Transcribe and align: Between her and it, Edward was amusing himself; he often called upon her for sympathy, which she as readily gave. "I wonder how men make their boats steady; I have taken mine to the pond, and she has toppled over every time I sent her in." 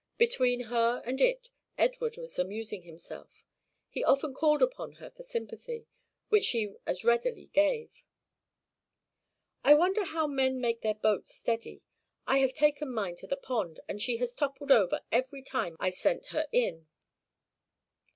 Between 0.17 0.61
her 0.61 1.03
and 1.05 1.21
it, 1.21 1.51
Edward 1.77 2.17
was 2.17 2.39
amusing 2.39 2.81
himself; 2.81 3.45
he 3.87 4.03
often 4.03 4.33
called 4.33 4.63
upon 4.63 4.93
her 4.93 5.11
for 5.11 5.21
sympathy, 5.21 5.85
which 6.29 6.45
she 6.45 6.73
as 6.87 7.03
readily 7.03 7.49
gave. 7.53 8.03
"I 9.63 9.75
wonder 9.75 10.03
how 10.05 10.25
men 10.25 10.59
make 10.59 10.81
their 10.81 10.95
boats 10.95 11.35
steady; 11.35 11.83
I 12.25 12.39
have 12.39 12.53
taken 12.55 12.91
mine 12.91 13.15
to 13.17 13.27
the 13.27 13.37
pond, 13.37 13.79
and 13.87 14.01
she 14.01 14.17
has 14.17 14.33
toppled 14.33 14.71
over 14.71 15.01
every 15.11 15.43
time 15.43 15.77
I 15.79 15.91
sent 15.91 16.25
her 16.33 16.47
in." 16.51 16.87